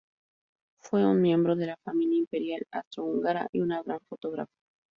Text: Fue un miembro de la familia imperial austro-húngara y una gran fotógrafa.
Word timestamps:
Fue 0.79 1.05
un 1.05 1.21
miembro 1.21 1.55
de 1.55 1.67
la 1.67 1.75
familia 1.85 2.17
imperial 2.17 2.65
austro-húngara 2.71 3.47
y 3.51 3.59
una 3.61 3.83
gran 3.83 3.99
fotógrafa. 4.09 4.51